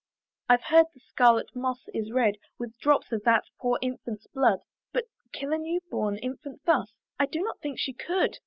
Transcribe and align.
I've 0.49 0.63
heard 0.63 0.87
the 0.95 0.99
scarlet 0.99 1.55
moss 1.55 1.85
is 1.93 2.11
red 2.11 2.37
With 2.57 2.75
drops 2.79 3.11
of 3.11 3.21
that 3.25 3.43
poor 3.59 3.77
infant's 3.83 4.25
blood; 4.25 4.61
But 4.91 5.05
kill 5.31 5.53
a 5.53 5.59
new 5.59 5.79
born 5.91 6.17
infant 6.17 6.61
thus! 6.65 6.91
I 7.19 7.27
do 7.27 7.43
not 7.43 7.59
think 7.59 7.77
she 7.77 7.93
could. 7.93 8.39